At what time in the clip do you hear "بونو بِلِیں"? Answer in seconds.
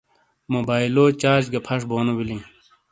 1.89-2.43